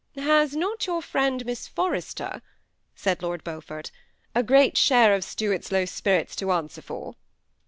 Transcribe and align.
"Has 0.15 0.55
not 0.55 0.87
your 0.87 1.03
friend, 1.03 1.45
Miss 1.45 1.67
Forrester," 1.67 2.41
said 2.95 3.21
Lord 3.21 3.43
Beaufort, 3.43 3.91
"a 4.33 4.41
great 4.41 4.75
share 4.75 5.13
of 5.13 5.23
Stuarfs 5.23 5.71
low 5.71 5.85
spirits 5.85 6.35
to 6.37 6.51
answer 6.51 6.81
for?" 6.81 7.15